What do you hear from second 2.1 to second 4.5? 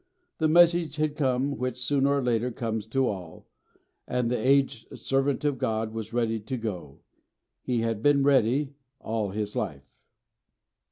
or later comes to all, and the